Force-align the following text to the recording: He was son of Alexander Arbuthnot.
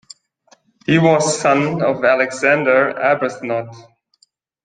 He 0.87 0.97
was 0.97 1.39
son 1.39 1.83
of 1.83 2.03
Alexander 2.03 2.91
Arbuthnot. 2.97 3.75